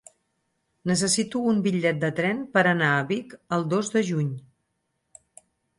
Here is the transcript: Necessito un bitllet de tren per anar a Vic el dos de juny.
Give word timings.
Necessito 0.91 1.41
un 1.51 1.59
bitllet 1.69 2.01
de 2.05 2.11
tren 2.21 2.41
per 2.57 2.65
anar 2.73 2.91
a 2.95 3.07
Vic 3.13 3.39
el 3.59 3.71
dos 3.77 3.97
de 3.99 4.07
juny. 4.13 4.35